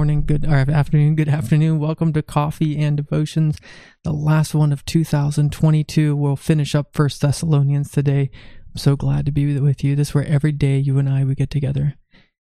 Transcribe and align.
morning, 0.00 0.24
good 0.24 0.46
or 0.46 0.54
afternoon, 0.54 1.14
good 1.14 1.28
afternoon. 1.28 1.78
Welcome 1.78 2.14
to 2.14 2.22
Coffee 2.22 2.78
and 2.82 2.96
Devotions, 2.96 3.58
the 4.02 4.14
last 4.14 4.54
one 4.54 4.72
of 4.72 4.82
2022. 4.86 6.16
We'll 6.16 6.36
finish 6.36 6.74
up 6.74 6.94
First 6.94 7.20
Thessalonians 7.20 7.90
today. 7.90 8.30
I'm 8.70 8.78
so 8.78 8.96
glad 8.96 9.26
to 9.26 9.30
be 9.30 9.58
with 9.58 9.84
you. 9.84 9.94
This 9.94 10.08
is 10.08 10.14
where 10.14 10.24
every 10.24 10.52
day 10.52 10.78
you 10.78 10.98
and 10.98 11.06
I 11.06 11.24
we 11.24 11.34
get 11.34 11.50
together. 11.50 11.96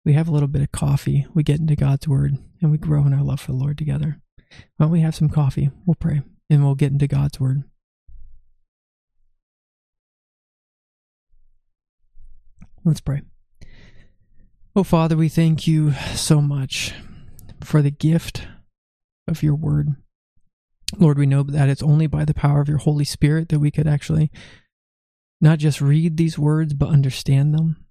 We 0.03 0.11
have 0.11 0.27
a 0.27 0.31
little 0.31 0.49
bit 0.49 0.61
of 0.61 0.73
coffee, 0.73 1.25
we 1.33 1.41
get 1.41 1.61
into 1.61 1.77
God's 1.77 2.05
word, 2.05 2.37
and 2.61 2.69
we 2.69 2.77
grow 2.77 3.05
in 3.05 3.13
our 3.13 3.23
love 3.23 3.39
for 3.39 3.53
the 3.53 3.57
Lord 3.57 3.77
together. 3.77 4.19
Why 4.75 4.83
don't 4.83 4.91
we 4.91 4.99
have 4.99 5.15
some 5.15 5.29
coffee? 5.29 5.71
We'll 5.85 5.95
pray 5.95 6.23
and 6.49 6.65
we'll 6.65 6.75
get 6.75 6.91
into 6.91 7.07
God's 7.07 7.39
word. 7.39 7.63
Let's 12.83 12.99
pray. 12.99 13.21
Oh, 14.75 14.83
Father, 14.83 15.15
we 15.15 15.29
thank 15.29 15.65
you 15.65 15.93
so 16.13 16.41
much 16.41 16.93
for 17.63 17.81
the 17.81 17.91
gift 17.91 18.47
of 19.27 19.43
your 19.43 19.55
word. 19.55 19.95
Lord, 20.97 21.17
we 21.17 21.25
know 21.25 21.43
that 21.43 21.69
it's 21.69 21.83
only 21.83 22.07
by 22.07 22.23
the 22.23 22.33
power 22.33 22.61
of 22.61 22.69
your 22.69 22.77
Holy 22.77 23.05
Spirit 23.05 23.49
that 23.49 23.59
we 23.59 23.71
could 23.71 23.87
actually 23.87 24.31
not 25.41 25.59
just 25.59 25.81
read 25.81 26.17
these 26.17 26.39
words, 26.39 26.73
but 26.73 26.89
understand 26.89 27.53
them. 27.53 27.85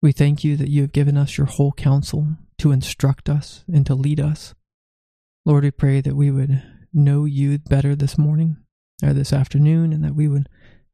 We 0.00 0.12
thank 0.12 0.42
you 0.42 0.56
that 0.56 0.70
you 0.70 0.82
have 0.82 0.92
given 0.92 1.16
us 1.16 1.36
your 1.36 1.46
whole 1.46 1.72
counsel 1.72 2.36
to 2.58 2.72
instruct 2.72 3.28
us 3.28 3.64
and 3.72 3.84
to 3.86 3.94
lead 3.94 4.20
us. 4.20 4.54
Lord, 5.44 5.64
we 5.64 5.70
pray 5.70 6.00
that 6.00 6.16
we 6.16 6.30
would 6.30 6.62
know 6.92 7.24
you 7.24 7.58
better 7.58 7.94
this 7.94 8.16
morning 8.16 8.56
or 9.02 9.12
this 9.12 9.32
afternoon 9.32 9.92
and 9.92 10.02
that 10.04 10.14
we 10.14 10.28
would 10.28 10.48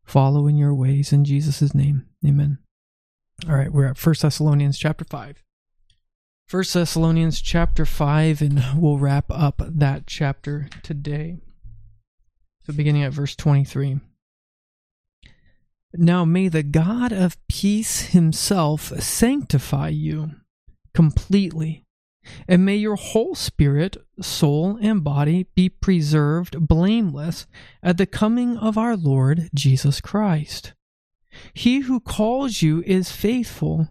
follow 0.04 0.46
in 0.46 0.56
your 0.56 0.74
ways 0.74 1.12
in 1.12 1.24
Jesus' 1.24 1.74
name. 1.74 2.06
Amen. 2.26 2.59
All 3.48 3.56
right, 3.56 3.73
we're 3.73 3.87
at 3.87 3.98
First 3.98 4.23
Thessalonians 4.23 4.78
chapter 4.78 5.04
5. 5.04 5.42
First 6.54 6.74
Thessalonians 6.74 7.40
chapter 7.40 7.84
5, 7.84 8.40
and 8.40 8.64
we'll 8.76 8.98
wrap 8.98 9.24
up 9.28 9.60
that 9.66 10.06
chapter 10.06 10.68
today. 10.84 11.38
So, 12.62 12.73
beginning 12.73 13.02
at 13.02 13.12
verse 13.12 13.34
23. 13.34 13.98
Now 15.95 16.24
may 16.24 16.46
the 16.46 16.62
God 16.62 17.12
of 17.12 17.45
peace 17.48 18.02
himself 18.02 18.92
sanctify 19.01 19.88
you 19.88 20.30
completely, 20.95 21.87
and 22.46 22.64
may 22.64 22.76
your 22.76 22.95
whole 22.95 23.34
spirit, 23.34 23.96
soul, 24.20 24.79
and 24.80 25.02
body 25.02 25.48
be 25.57 25.68
preserved 25.68 26.68
blameless 26.68 27.48
at 27.82 27.98
the 27.98 28.07
coming 28.07 28.57
of 28.59 28.79
our 28.79 28.96
Lord 28.96 29.51
Jesus 29.57 30.01
Christ. 30.01 30.73
He 31.52 31.80
who 31.80 31.98
calls 31.98 32.62
you 32.62 32.84
is 32.86 33.10
faithful, 33.10 33.88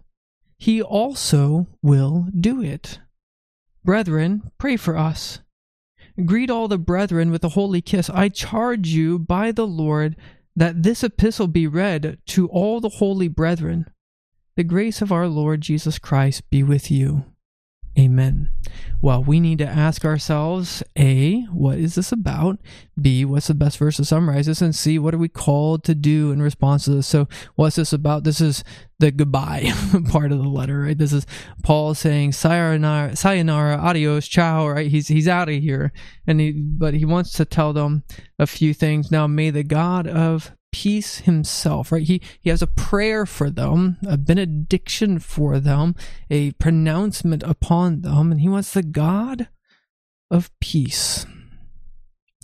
he 0.56 0.80
also 0.82 1.66
will 1.82 2.28
do 2.38 2.62
it. 2.62 3.00
Brethren, 3.84 4.50
pray 4.58 4.76
for 4.76 4.96
us. 4.96 5.40
Greet 6.24 6.50
all 6.50 6.68
the 6.68 6.78
brethren 6.78 7.30
with 7.30 7.44
a 7.44 7.50
holy 7.50 7.82
kiss. 7.82 8.08
I 8.08 8.28
charge 8.28 8.88
you 8.88 9.18
by 9.18 9.52
the 9.52 9.66
Lord 9.66 10.16
that 10.56 10.82
this 10.82 11.02
epistle 11.02 11.48
be 11.48 11.66
read 11.66 12.18
to 12.26 12.48
all 12.48 12.80
the 12.80 12.88
holy 12.88 13.28
brethren. 13.28 13.86
The 14.56 14.64
grace 14.64 15.02
of 15.02 15.10
our 15.10 15.26
Lord 15.26 15.60
Jesus 15.60 15.98
Christ 15.98 16.48
be 16.48 16.62
with 16.62 16.90
you. 16.90 17.24
Amen. 17.96 18.50
Well, 19.00 19.22
we 19.22 19.38
need 19.38 19.58
to 19.58 19.66
ask 19.66 20.04
ourselves 20.04 20.82
A, 20.98 21.42
what 21.52 21.78
is 21.78 21.94
this 21.94 22.10
about? 22.10 22.58
B, 23.00 23.24
what's 23.24 23.46
the 23.46 23.54
best 23.54 23.78
verse 23.78 23.98
to 23.98 24.04
summarize 24.04 24.46
this? 24.46 24.60
And 24.60 24.74
C, 24.74 24.98
what 24.98 25.14
are 25.14 25.18
we 25.18 25.28
called 25.28 25.84
to 25.84 25.94
do 25.94 26.32
in 26.32 26.42
response 26.42 26.86
to 26.86 26.90
this? 26.90 27.06
So, 27.06 27.28
what's 27.54 27.76
this 27.76 27.92
about? 27.92 28.24
This 28.24 28.40
is 28.40 28.64
the 28.98 29.12
goodbye 29.12 29.72
part 30.08 30.32
of 30.32 30.38
the 30.38 30.48
letter, 30.48 30.80
right? 30.80 30.98
This 30.98 31.12
is 31.12 31.24
Paul 31.62 31.94
saying 31.94 32.32
sayonara, 32.32 33.14
sayonara, 33.14 33.76
adios, 33.76 34.26
ciao, 34.26 34.66
right? 34.66 34.90
He's 34.90 35.06
he's 35.06 35.28
out 35.28 35.48
of 35.48 35.54
here, 35.54 35.92
and 36.26 36.40
he 36.40 36.50
but 36.52 36.94
he 36.94 37.04
wants 37.04 37.32
to 37.34 37.44
tell 37.44 37.72
them 37.72 38.02
a 38.40 38.46
few 38.46 38.74
things. 38.74 39.12
Now, 39.12 39.28
may 39.28 39.50
the 39.50 39.62
God 39.64 40.08
of 40.08 40.50
peace 40.74 41.18
himself, 41.18 41.92
right? 41.92 42.02
He 42.02 42.20
he 42.40 42.50
has 42.50 42.60
a 42.60 42.66
prayer 42.66 43.26
for 43.26 43.48
them, 43.48 43.96
a 44.04 44.18
benediction 44.18 45.20
for 45.20 45.60
them, 45.60 45.94
a 46.28 46.50
pronouncement 46.54 47.44
upon 47.44 48.00
them, 48.00 48.32
and 48.32 48.40
he 48.40 48.48
wants 48.48 48.72
the 48.72 48.82
God 48.82 49.46
of 50.32 50.50
peace. 50.58 51.26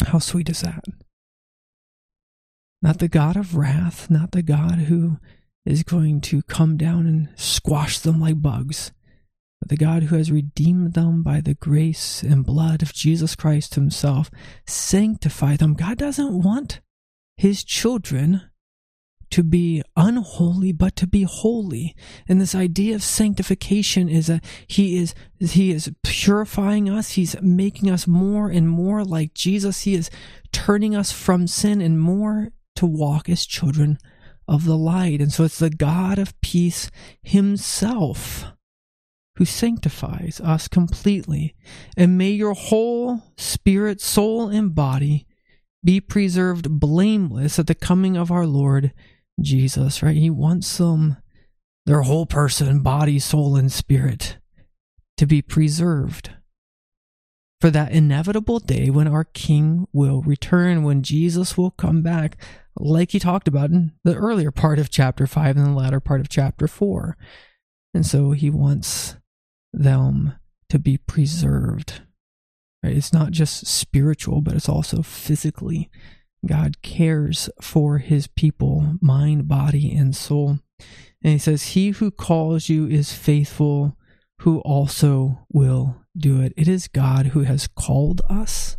How 0.07 0.21
sweet 0.21 0.49
is 0.49 0.61
that? 0.61 0.85
Not 2.81 3.01
the 3.01 3.09
God 3.09 3.37
of 3.37 3.57
wrath, 3.57 4.09
not 4.09 4.31
the 4.31 4.45
God 4.45 4.83
who 4.83 5.19
is 5.67 5.83
going 5.83 6.21
to 6.21 6.43
come 6.43 6.77
down 6.77 7.09
and 7.09 7.31
squash 7.35 7.99
them 7.99 8.21
like 8.21 8.41
bugs, 8.41 8.93
but 9.59 9.71
the 9.71 9.77
God 9.77 10.05
who 10.05 10.15
has 10.15 10.31
redeemed 10.31 10.95
them 10.95 11.25
by 11.25 11.41
the 11.41 11.55
grace 11.55 12.23
and 12.23 12.47
blood 12.47 12.81
of 12.81 12.95
Jesus 12.95 13.35
Christ 13.35 13.75
Himself, 13.75 14.31
sanctify 14.69 15.57
them. 15.57 15.75
God 15.75 15.99
doesn't 15.99 16.45
want 16.45 16.81
his 17.41 17.65
children 17.65 18.43
to 19.31 19.43
be 19.43 19.83
unholy 19.97 20.73
but 20.73 20.95
to 20.95 21.07
be 21.07 21.23
holy. 21.23 21.97
And 22.29 22.39
this 22.39 22.55
idea 22.55 22.95
of 22.95 23.03
sanctification 23.03 24.11
is 24.11 24.27
that 24.27 24.45
he 24.67 24.99
is 24.99 25.15
he 25.39 25.71
is 25.71 25.91
purifying 26.03 26.91
us. 26.91 27.13
He's 27.13 27.41
making 27.41 27.89
us 27.91 28.07
more 28.07 28.51
and 28.51 28.69
more 28.69 29.05
like 29.05 29.33
jesus. 29.33 29.83
He 29.83 29.95
is 29.95 30.11
turning 30.53 30.95
us 30.95 31.13
from 31.13 31.47
sin 31.47 31.81
and 31.81 31.99
more 31.99 32.51
to 32.77 32.85
walk 32.85 33.31
as 33.31 33.47
children 33.47 33.97
of 34.47 34.67
the 34.67 34.77
light. 34.77 35.23
And 35.23 35.33
so 35.33 35.45
it's 35.45 35.61
the 35.61 35.71
god 35.71 36.19
of 36.19 36.39
peace 36.43 36.91
himself 37.23 38.45
who 39.37 39.47
sanctifies 39.47 40.43
us 40.45 40.69
completely. 40.69 41.55
And 41.97 42.19
may 42.19 42.33
your 42.33 42.53
whole 42.53 43.23
spirit 43.39 44.03
soul 44.03 44.51
and 44.51 44.75
body 44.75 45.27
be 45.83 46.01
preserved 46.01 46.71
blameless 46.79 47.59
at 47.59 47.67
the 47.67 47.75
coming 47.75 48.17
of 48.17 48.31
our 48.31 48.47
Lord 48.47 48.93
Jesus, 49.41 50.03
right? 50.03 50.17
He 50.17 50.31
wants 50.31 50.79
them, 50.79 51.17
their 51.87 52.03
whole 52.03 52.27
person, 52.27 52.81
body, 52.81 53.19
soul, 53.19 53.57
and 53.57 53.73
spirit, 53.73 54.37
to 55.17 55.27
be 55.27 55.43
preserved 55.43 56.31
for 57.61 57.71
that 57.71 57.93
inevitable 57.93 58.59
day 58.59 58.91
when 58.91 59.09
our 59.09 59.25
King 59.25 59.87
will 59.93 60.23
return, 60.23 60.83
when 60.83 61.03
Jesus 61.03 61.57
will 61.57 61.71
come 61.71 62.03
back, 62.03 62.37
like 62.77 63.11
he 63.11 63.19
talked 63.19 63.49
about 63.49 63.71
in 63.71 63.93
the 64.05 64.15
earlier 64.15 64.51
part 64.51 64.79
of 64.79 64.91
chapter 64.91 65.27
5 65.27 65.57
and 65.57 65.67
the 65.67 65.71
latter 65.73 66.01
part 66.01 66.21
of 66.21 66.29
chapter 66.29 66.67
4. 66.67 67.17
And 67.93 68.07
so 68.07 68.31
he 68.33 68.51
wants 68.51 69.17
them 69.73 70.35
to 70.69 70.79
be 70.79 70.97
preserved 70.97 72.03
Right? 72.83 72.97
It's 72.97 73.13
not 73.13 73.31
just 73.31 73.67
spiritual, 73.67 74.41
but 74.41 74.55
it's 74.55 74.69
also 74.69 75.03
physically. 75.03 75.91
God 76.47 76.81
cares 76.83 77.51
for 77.61 77.99
his 77.99 78.27
people, 78.27 78.97
mind, 79.01 79.47
body, 79.47 79.95
and 79.95 80.17
soul. 80.17 80.59
And 81.23 81.33
he 81.35 81.39
says, 81.39 81.63
He 81.63 81.91
who 81.91 82.11
calls 82.11 82.69
you 82.69 82.87
is 82.87 83.13
faithful, 83.13 83.97
who 84.41 84.61
also 84.61 85.47
will 85.53 85.97
do 86.17 86.41
it. 86.41 86.55
It 86.57 86.69
is 86.69 86.89
God 86.89 87.27
who 87.27 87.43
has 87.43 87.67
called 87.67 88.23
us, 88.31 88.79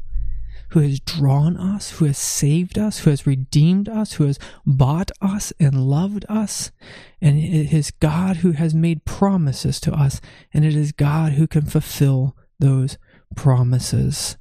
who 0.69 0.79
has 0.79 0.99
drawn 0.99 1.55
us, 1.55 1.91
who 1.91 2.05
has 2.05 2.17
saved 2.17 2.79
us, 2.79 2.99
who 2.99 3.11
has 3.11 3.27
redeemed 3.27 3.87
us, 3.87 4.13
who 4.13 4.25
has 4.25 4.39
bought 4.65 5.11
us 5.21 5.53
and 5.59 5.87
loved 5.87 6.25
us. 6.27 6.71
And 7.21 7.37
it 7.37 7.71
is 7.71 7.91
God 7.91 8.37
who 8.37 8.53
has 8.53 8.73
made 8.73 9.05
promises 9.05 9.79
to 9.81 9.93
us, 9.93 10.19
and 10.51 10.65
it 10.65 10.75
is 10.75 10.91
God 10.91 11.33
who 11.33 11.45
can 11.45 11.65
fulfill 11.65 12.35
those 12.59 12.97
promises. 13.35 14.37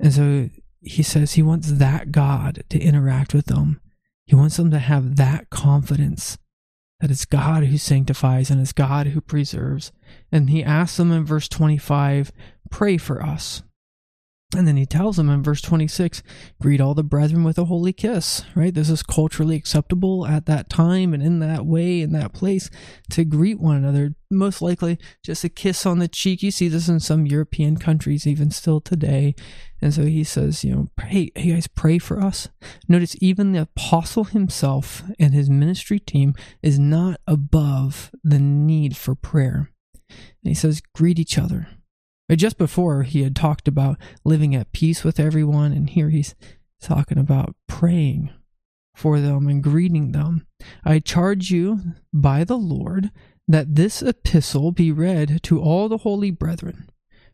And 0.00 0.12
so 0.12 0.50
he 0.80 1.02
says 1.02 1.32
he 1.32 1.42
wants 1.42 1.70
that 1.72 2.12
God 2.12 2.64
to 2.70 2.80
interact 2.80 3.34
with 3.34 3.46
them. 3.46 3.80
He 4.26 4.34
wants 4.34 4.56
them 4.56 4.70
to 4.70 4.78
have 4.78 5.16
that 5.16 5.50
confidence 5.50 6.38
that 7.00 7.10
it's 7.10 7.24
God 7.24 7.64
who 7.64 7.78
sanctifies 7.78 8.48
and 8.48 8.60
it's 8.60 8.72
God 8.72 9.08
who 9.08 9.20
preserves. 9.20 9.90
And 10.30 10.48
he 10.48 10.62
asks 10.62 10.96
them 10.96 11.10
in 11.10 11.24
verse 11.24 11.48
25, 11.48 12.30
pray 12.70 12.96
for 12.96 13.22
us. 13.22 13.62
And 14.54 14.68
then 14.68 14.76
he 14.76 14.84
tells 14.84 15.16
them 15.16 15.30
in 15.30 15.42
verse 15.42 15.62
26 15.62 16.22
greet 16.60 16.80
all 16.80 16.94
the 16.94 17.02
brethren 17.02 17.42
with 17.42 17.58
a 17.58 17.64
holy 17.64 17.92
kiss, 17.92 18.44
right? 18.54 18.74
This 18.74 18.90
is 18.90 19.02
culturally 19.02 19.56
acceptable 19.56 20.26
at 20.26 20.44
that 20.46 20.68
time 20.68 21.14
and 21.14 21.22
in 21.22 21.38
that 21.38 21.64
way, 21.64 22.02
in 22.02 22.12
that 22.12 22.34
place, 22.34 22.68
to 23.10 23.24
greet 23.24 23.58
one 23.58 23.76
another. 23.76 24.14
Most 24.30 24.60
likely 24.60 24.98
just 25.22 25.44
a 25.44 25.48
kiss 25.48 25.86
on 25.86 26.00
the 26.00 26.08
cheek. 26.08 26.42
You 26.42 26.50
see 26.50 26.68
this 26.68 26.88
in 26.88 27.00
some 27.00 27.26
European 27.26 27.78
countries, 27.78 28.26
even 28.26 28.50
still 28.50 28.80
today. 28.80 29.34
And 29.80 29.94
so 29.94 30.04
he 30.04 30.22
says, 30.22 30.64
you 30.64 30.74
know, 30.74 30.88
hey, 31.02 31.30
hey 31.34 31.52
guys, 31.52 31.66
pray 31.66 31.98
for 31.98 32.20
us. 32.20 32.48
Notice 32.88 33.16
even 33.20 33.52
the 33.52 33.62
apostle 33.62 34.24
himself 34.24 35.02
and 35.18 35.32
his 35.32 35.48
ministry 35.48 35.98
team 35.98 36.34
is 36.62 36.78
not 36.78 37.20
above 37.26 38.10
the 38.22 38.38
need 38.38 38.96
for 38.96 39.14
prayer. 39.14 39.70
And 40.08 40.50
he 40.50 40.54
says, 40.54 40.82
greet 40.94 41.18
each 41.18 41.38
other 41.38 41.68
just 42.36 42.58
before 42.58 43.02
he 43.02 43.22
had 43.22 43.36
talked 43.36 43.68
about 43.68 43.98
living 44.24 44.54
at 44.54 44.72
peace 44.72 45.04
with 45.04 45.20
everyone, 45.20 45.72
and 45.72 45.90
here 45.90 46.10
he's 46.10 46.34
talking 46.80 47.18
about 47.18 47.54
praying 47.66 48.30
for 48.94 49.20
them 49.20 49.46
and 49.48 49.62
greeting 49.62 50.12
them. 50.12 50.46
I 50.84 50.98
charge 50.98 51.50
you 51.50 51.80
by 52.12 52.44
the 52.44 52.58
Lord 52.58 53.10
that 53.48 53.74
this 53.74 54.02
epistle 54.02 54.72
be 54.72 54.92
read 54.92 55.42
to 55.44 55.60
all 55.60 55.88
the 55.88 55.98
holy 55.98 56.30
brethren. 56.30 56.88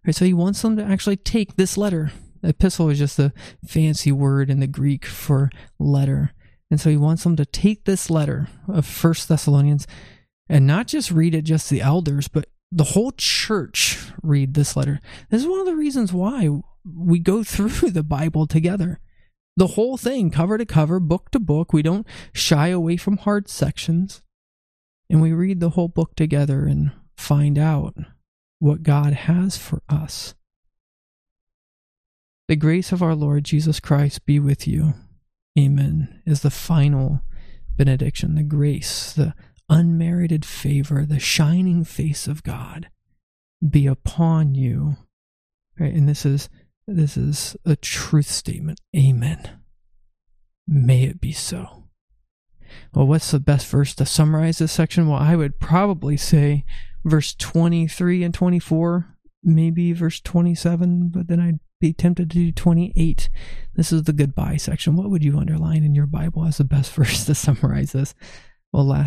Right? 0.07 0.15
So 0.15 0.25
he 0.25 0.35
wants 0.35 0.63
them 0.63 0.77
to 0.77 0.85
actually 0.85 1.17
take 1.17 1.57
this 1.57 1.77
letter. 1.77 2.13
Epistle 2.43 2.89
is 2.89 2.99
just 2.99 3.19
a 3.19 3.33
fancy 3.67 4.13
word 4.13 4.49
in 4.49 4.61
the 4.61 4.67
Greek 4.67 5.05
for 5.05 5.51
letter. 5.79 6.33
And 6.71 6.81
so 6.81 6.91
he 6.91 6.97
wants 6.97 7.25
them 7.25 7.37
to 7.37 7.47
take 7.47 7.85
this 7.85 8.11
letter 8.11 8.49
of 8.69 8.87
First 8.87 9.29
Thessalonians 9.29 9.87
and 10.49 10.67
not 10.67 10.87
just 10.87 11.11
read 11.11 11.35
it 11.35 11.43
just 11.43 11.69
the 11.69 11.81
elders, 11.81 12.29
but 12.29 12.49
the 12.71 12.85
whole 12.85 13.13
church 13.13 13.99
read 14.23 14.55
this 14.55 14.77
letter. 14.77 15.01
This 15.31 15.43
is 15.43 15.49
one 15.49 15.61
of 15.61 15.67
the 15.67 15.77
reasons 15.77 16.13
why 16.13 16.49
we 16.85 17.19
go 17.19 17.43
through 17.45 17.91
the 17.91 18.03
Bible 18.03 18.47
together. 18.47 19.01
The 19.57 19.69
whole 19.69 19.97
thing, 19.97 20.31
cover 20.31 20.57
to 20.57 20.65
cover, 20.65 21.01
book 21.01 21.31
to 21.33 21.41
book. 21.41 21.73
We 21.73 21.83
don't 21.83 22.07
shy 22.33 22.69
away 22.69 22.97
from 22.97 23.17
hard 23.17 23.49
sections. 23.49 24.23
And 25.11 25.21
we 25.21 25.33
read 25.33 25.61
the 25.61 25.71
whole 25.71 25.89
book 25.89 26.15
together 26.15 26.67
and 26.67 26.93
find 27.17 27.59
out 27.59 27.97
what 28.59 28.83
God 28.83 29.15
has 29.15 29.57
for 29.57 29.83
us. 29.89 30.35
The 32.47 32.57
grace 32.57 32.93
of 32.93 33.03
our 33.03 33.15
Lord 33.15 33.45
Jesus 33.45 33.81
Christ 33.81 34.27
be 34.27 34.39
with 34.39 34.69
you. 34.69 34.95
Amen. 35.59 36.23
Is 36.25 36.43
the 36.43 36.51
final 36.51 37.23
benediction, 37.77 38.37
the 38.37 38.43
grace, 38.43 39.13
the 39.13 39.35
unmerited 39.69 40.45
favor, 40.45 41.05
the 41.05 41.19
shining 41.19 41.85
face 41.85 42.27
of 42.27 42.43
God 42.43 42.89
be 43.67 43.87
upon 43.87 44.55
you. 44.55 44.97
Right? 45.79 45.93
And 45.93 46.09
this 46.09 46.25
is 46.27 46.49
this 46.87 47.17
is 47.17 47.57
a 47.67 47.77
truth 47.77 48.29
statement. 48.31 48.81
Amen. 48.97 49.61
May 50.67 51.05
it 51.05 51.21
be 51.21 51.33
so. 51.33 51.85
Well, 52.95 53.07
what's 53.07 53.31
the 53.31 53.41
best 53.41 53.67
verse 53.67 53.95
to 53.97 54.07
summarize 54.07 54.59
this 54.59 54.73
section? 54.73 55.09
Well, 55.09 55.19
I 55.19 55.37
would 55.37 55.59
probably 55.61 56.17
say 56.17 56.65
verse 57.05 57.35
23 57.35 58.25
and 58.25 58.35
24, 58.35 59.17
maybe 59.43 59.93
verse 59.93 60.21
27, 60.21 61.09
but 61.09 61.29
then 61.29 61.41
I'd 61.41 61.61
be 61.81 61.93
tempted 61.93 62.31
to 62.31 62.37
do 62.37 62.53
28. 62.53 63.29
This 63.75 63.93
is 63.93 64.05
the 64.05 64.13
goodbye 64.13 64.57
section. 64.57 64.97
What 64.97 65.11
would 65.11 65.25
you 65.25 65.39
underline 65.39 65.85
in 65.85 65.95
your 65.95 66.07
Bible 66.07 66.45
as 66.45 66.59
the 66.59 66.65
best 66.65 66.93
verse 66.95 67.25
to 67.27 67.35
summarize 67.35 67.93
this? 67.93 68.15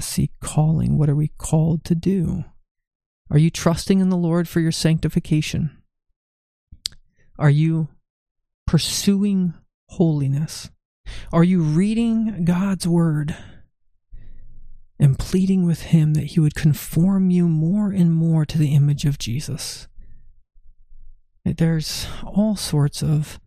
See 0.02 0.32
calling. 0.42 0.98
What 0.98 1.10
are 1.10 1.16
we 1.16 1.30
called 1.38 1.84
to 1.86 1.96
do? 1.96 2.46
Are 3.30 3.38
you 3.38 3.50
trusting 3.50 4.00
in 4.00 4.10
the 4.10 4.18
Lord 4.18 4.48
for 4.48 4.60
your 4.60 4.72
sanctification? 4.72 5.78
Are 7.40 7.50
you 7.50 7.88
pursuing 8.68 9.54
holiness? 9.90 10.70
Are 11.32 11.44
you 11.44 11.62
reading 11.62 12.46
God's 12.46 12.88
word 12.88 13.36
and 15.00 15.18
pleading 15.18 15.66
with 15.66 15.84
Him 15.84 16.14
that 16.14 16.26
He 16.26 16.40
would 16.40 16.56
conform 16.56 17.30
you 17.30 17.48
more 17.48 17.92
and 17.92 18.14
more 18.14 18.46
to 18.46 18.58
the 18.58 18.76
image 18.76 19.06
of 19.06 19.18
Jesus? 19.18 19.88
There's 21.46 22.08
all 22.24 22.56
sorts 22.56 23.02
of 23.02 23.40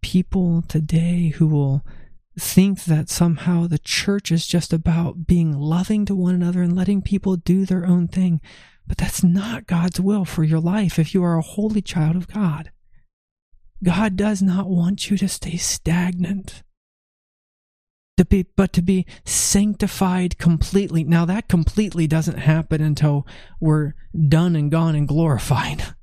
people 0.00 0.62
today 0.62 1.28
who 1.36 1.46
will 1.46 1.84
think 2.38 2.84
that 2.84 3.08
somehow 3.08 3.66
the 3.66 3.78
church 3.78 4.30
is 4.30 4.46
just 4.46 4.72
about 4.72 5.26
being 5.26 5.56
loving 5.58 6.04
to 6.06 6.14
one 6.14 6.34
another 6.34 6.62
and 6.62 6.76
letting 6.76 7.02
people 7.02 7.36
do 7.36 7.64
their 7.64 7.86
own 7.86 8.08
thing. 8.08 8.40
But 8.86 8.98
that's 8.98 9.24
not 9.24 9.66
God's 9.66 10.00
will 10.00 10.24
for 10.24 10.44
your 10.44 10.60
life 10.60 10.98
if 10.98 11.14
you 11.14 11.24
are 11.24 11.36
a 11.36 11.42
holy 11.42 11.82
child 11.82 12.16
of 12.16 12.28
God. 12.28 12.70
God 13.82 14.16
does 14.16 14.42
not 14.42 14.68
want 14.68 15.10
you 15.10 15.16
to 15.18 15.28
stay 15.28 15.56
stagnant. 15.56 16.62
To 18.18 18.24
be, 18.24 18.46
but 18.56 18.72
to 18.74 18.82
be 18.82 19.04
sanctified 19.26 20.38
completely. 20.38 21.04
Now, 21.04 21.26
that 21.26 21.48
completely 21.48 22.06
doesn't 22.06 22.38
happen 22.38 22.80
until 22.80 23.26
we're 23.60 23.92
done 24.28 24.56
and 24.56 24.70
gone 24.70 24.94
and 24.94 25.06
glorified. 25.06 25.82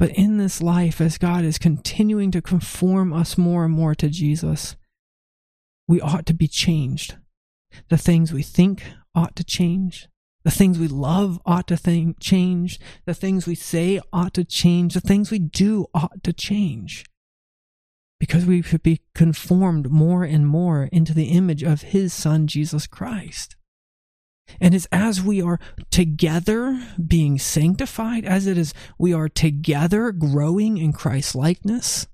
But 0.00 0.12
in 0.12 0.38
this 0.38 0.62
life, 0.62 0.98
as 0.98 1.18
God 1.18 1.44
is 1.44 1.58
continuing 1.58 2.30
to 2.30 2.40
conform 2.40 3.12
us 3.12 3.36
more 3.36 3.66
and 3.66 3.74
more 3.74 3.94
to 3.96 4.08
Jesus, 4.08 4.74
we 5.86 6.00
ought 6.00 6.24
to 6.24 6.32
be 6.32 6.48
changed. 6.48 7.18
The 7.90 7.98
things 7.98 8.32
we 8.32 8.42
think 8.42 8.82
ought 9.14 9.36
to 9.36 9.44
change. 9.44 10.08
The 10.42 10.50
things 10.50 10.78
we 10.78 10.88
love 10.88 11.38
ought 11.44 11.66
to 11.66 11.76
think, 11.76 12.18
change. 12.18 12.80
The 13.04 13.12
things 13.12 13.46
we 13.46 13.54
say 13.54 14.00
ought 14.10 14.32
to 14.34 14.44
change. 14.44 14.94
The 14.94 15.02
things 15.02 15.30
we 15.30 15.38
do 15.38 15.84
ought 15.92 16.24
to 16.24 16.32
change. 16.32 17.04
Because 18.18 18.46
we 18.46 18.62
should 18.62 18.82
be 18.82 19.02
conformed 19.14 19.90
more 19.90 20.24
and 20.24 20.46
more 20.46 20.84
into 20.84 21.12
the 21.12 21.26
image 21.26 21.62
of 21.62 21.82
His 21.82 22.14
Son, 22.14 22.46
Jesus 22.46 22.86
Christ. 22.86 23.54
And 24.60 24.74
it's 24.74 24.86
as 24.90 25.22
we 25.22 25.42
are 25.42 25.60
together 25.90 26.80
being 27.04 27.38
sanctified, 27.38 28.24
as 28.24 28.46
it 28.46 28.56
is 28.56 28.74
we 28.98 29.12
are 29.12 29.28
together 29.28 30.12
growing 30.12 30.78
in 30.78 30.92
Christ 30.92 31.34
likeness, 31.34 32.06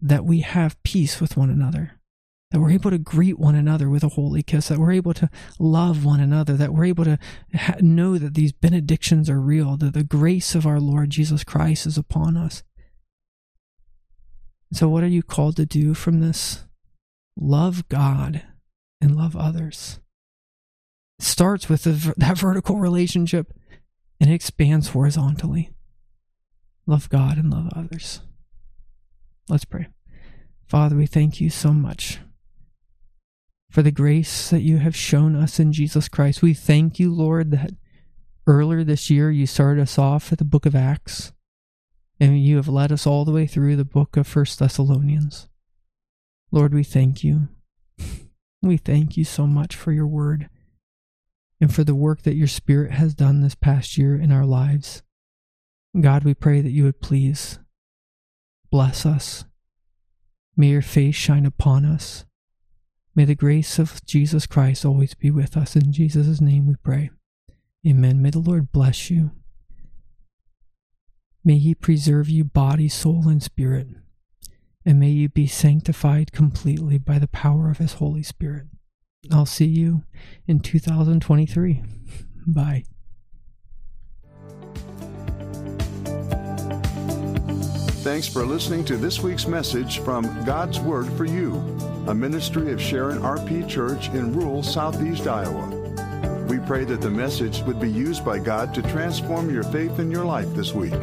that 0.00 0.24
we 0.24 0.40
have 0.40 0.82
peace 0.82 1.20
with 1.20 1.36
one 1.36 1.50
another. 1.50 1.92
That 2.50 2.60
we're 2.60 2.70
able 2.70 2.90
to 2.90 2.98
greet 2.98 3.38
one 3.38 3.54
another 3.54 3.90
with 3.90 4.02
a 4.02 4.08
holy 4.08 4.42
kiss, 4.42 4.68
that 4.68 4.78
we're 4.78 4.92
able 4.92 5.12
to 5.14 5.28
love 5.58 6.02
one 6.02 6.20
another, 6.20 6.56
that 6.56 6.72
we're 6.72 6.86
able 6.86 7.04
to 7.04 7.18
ha- 7.54 7.74
know 7.80 8.16
that 8.16 8.32
these 8.32 8.52
benedictions 8.52 9.28
are 9.28 9.40
real, 9.40 9.76
that 9.76 9.92
the 9.92 10.02
grace 10.02 10.54
of 10.54 10.66
our 10.66 10.80
Lord 10.80 11.10
Jesus 11.10 11.44
Christ 11.44 11.84
is 11.84 11.98
upon 11.98 12.38
us. 12.38 12.62
So, 14.72 14.88
what 14.88 15.04
are 15.04 15.08
you 15.08 15.22
called 15.22 15.56
to 15.56 15.66
do 15.66 15.92
from 15.92 16.20
this? 16.20 16.64
Love 17.36 17.86
God 17.90 18.42
and 19.00 19.14
love 19.14 19.36
others 19.36 20.00
starts 21.18 21.68
with 21.68 21.84
the, 21.84 22.14
that 22.16 22.38
vertical 22.38 22.76
relationship 22.76 23.52
and 24.20 24.30
it 24.30 24.34
expands 24.34 24.88
horizontally. 24.88 25.70
Love 26.86 27.08
God 27.08 27.36
and 27.36 27.50
love 27.50 27.68
others. 27.74 28.20
Let's 29.48 29.64
pray. 29.64 29.88
Father, 30.66 30.96
we 30.96 31.06
thank 31.06 31.40
you 31.40 31.50
so 31.50 31.72
much 31.72 32.18
for 33.70 33.82
the 33.82 33.90
grace 33.90 34.50
that 34.50 34.62
you 34.62 34.78
have 34.78 34.96
shown 34.96 35.36
us 35.36 35.60
in 35.60 35.72
Jesus 35.72 36.08
Christ. 36.08 36.42
We 36.42 36.54
thank 36.54 36.98
you, 36.98 37.12
Lord, 37.12 37.50
that 37.50 37.72
earlier 38.46 38.82
this 38.82 39.10
year 39.10 39.30
you 39.30 39.46
started 39.46 39.82
us 39.82 39.98
off 39.98 40.32
at 40.32 40.38
the 40.38 40.44
book 40.44 40.66
of 40.66 40.74
Acts 40.74 41.32
and 42.18 42.42
you 42.42 42.56
have 42.56 42.68
led 42.68 42.90
us 42.90 43.06
all 43.06 43.24
the 43.24 43.32
way 43.32 43.46
through 43.46 43.76
the 43.76 43.84
book 43.84 44.16
of 44.16 44.26
First 44.26 44.58
Thessalonians. 44.58 45.48
Lord, 46.50 46.74
we 46.74 46.84
thank 46.84 47.22
you. 47.24 47.48
We 48.60 48.76
thank 48.76 49.16
you 49.16 49.22
so 49.22 49.46
much 49.46 49.76
for 49.76 49.92
your 49.92 50.08
word 50.08 50.50
and 51.60 51.74
for 51.74 51.84
the 51.84 51.94
work 51.94 52.22
that 52.22 52.36
your 52.36 52.46
Spirit 52.46 52.92
has 52.92 53.14
done 53.14 53.40
this 53.40 53.54
past 53.54 53.98
year 53.98 54.14
in 54.14 54.30
our 54.30 54.46
lives. 54.46 55.02
God, 55.98 56.24
we 56.24 56.34
pray 56.34 56.60
that 56.60 56.70
you 56.70 56.84
would 56.84 57.00
please 57.00 57.58
bless 58.70 59.04
us. 59.04 59.44
May 60.56 60.68
your 60.68 60.82
face 60.82 61.14
shine 61.14 61.46
upon 61.46 61.84
us. 61.84 62.24
May 63.14 63.24
the 63.24 63.34
grace 63.34 63.78
of 63.78 64.04
Jesus 64.04 64.46
Christ 64.46 64.84
always 64.84 65.14
be 65.14 65.30
with 65.30 65.56
us. 65.56 65.74
In 65.74 65.92
Jesus' 65.92 66.40
name 66.40 66.66
we 66.66 66.76
pray. 66.82 67.10
Amen. 67.86 68.22
May 68.22 68.30
the 68.30 68.38
Lord 68.38 68.70
bless 68.70 69.10
you. 69.10 69.32
May 71.44 71.58
he 71.58 71.74
preserve 71.74 72.28
you 72.28 72.44
body, 72.44 72.88
soul, 72.88 73.28
and 73.28 73.42
spirit. 73.42 73.88
And 74.84 75.00
may 75.00 75.10
you 75.10 75.28
be 75.28 75.46
sanctified 75.46 76.32
completely 76.32 76.98
by 76.98 77.18
the 77.18 77.28
power 77.28 77.70
of 77.70 77.78
his 77.78 77.94
Holy 77.94 78.22
Spirit. 78.22 78.66
I'll 79.32 79.46
see 79.46 79.66
you 79.66 80.02
in 80.46 80.60
2023. 80.60 81.82
Bye. 82.46 82.84
Thanks 88.02 88.28
for 88.28 88.46
listening 88.46 88.84
to 88.86 88.96
this 88.96 89.20
week's 89.20 89.46
message 89.46 89.98
from 89.98 90.22
God's 90.44 90.80
Word 90.80 91.12
for 91.12 91.26
You, 91.26 91.56
a 92.06 92.14
ministry 92.14 92.72
of 92.72 92.80
Sharon 92.80 93.18
RP 93.18 93.68
Church 93.68 94.08
in 94.10 94.32
rural 94.32 94.62
southeast 94.62 95.26
Iowa. 95.26 95.74
We 96.48 96.58
pray 96.60 96.84
that 96.84 97.02
the 97.02 97.10
message 97.10 97.60
would 97.62 97.78
be 97.78 97.90
used 97.90 98.24
by 98.24 98.38
God 98.38 98.72
to 98.74 98.82
transform 98.82 99.52
your 99.52 99.64
faith 99.64 99.98
in 99.98 100.10
your 100.10 100.24
life 100.24 100.48
this 100.54 100.72
week. 100.72 100.94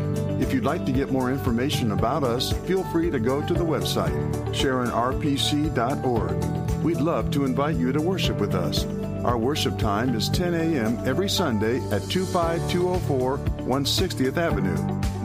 If 0.41 0.51
you'd 0.51 0.63
like 0.63 0.85
to 0.85 0.91
get 0.91 1.11
more 1.11 1.31
information 1.31 1.91
about 1.91 2.23
us, 2.23 2.53
feel 2.65 2.83
free 2.85 3.11
to 3.11 3.19
go 3.19 3.45
to 3.45 3.53
the 3.53 3.65
website, 3.65 4.15
sharonrpc.org. 4.55 6.54
We'd 6.85 7.01
love 7.01 7.31
to 7.31 7.43
invite 7.45 7.77
you 7.77 7.91
to 7.91 7.99
worship 7.99 8.39
with 8.39 8.53
us. 8.53 8.85
Our 9.25 9.39
worship 9.39 9.79
time 9.79 10.13
is 10.13 10.29
10 10.29 10.53
a.m. 10.53 10.99
every 11.03 11.27
Sunday 11.27 11.79
at 11.89 12.03
25204 12.03 13.39
160th 13.39 14.37
Avenue, 14.37 14.77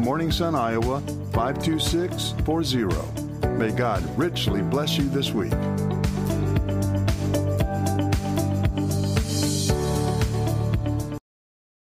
Morning 0.03 0.33
Sun, 0.33 0.55
Iowa 0.55 1.03
52640. 1.35 3.49
May 3.59 3.73
God 3.73 4.03
richly 4.19 4.63
bless 4.63 4.97
you 4.97 5.07
this 5.11 5.33
week. 5.33 5.53